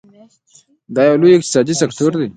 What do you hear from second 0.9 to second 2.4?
دا یو لوی اقتصادي سکتور دی.